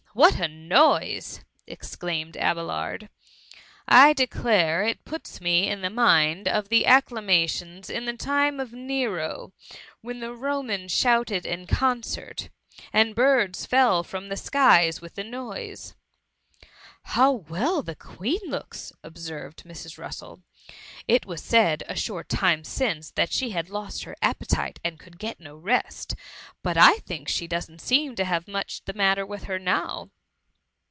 [0.13, 3.09] what a noise P exclaimed AbeUrd;'^
[3.87, 6.91] I declare it puts me in mind of the THE MUMMT.
[6.91, 9.53] S75 acclamations in the time of Nero,
[10.01, 12.49] when the Romans shouted in concert,
[12.91, 15.97] and birds fell from the skies with the noise ^"
[17.11, 19.97] How well the Queen looks!" observed Mrs.
[19.97, 20.21] Russd.
[20.39, 20.41] *^
[21.07, 25.17] It was said a short time since, that she had lost her appetite and could
[25.17, 26.13] get no rest;
[26.61, 30.11] but I think she doesn't seem to have much the xnatter with her now.''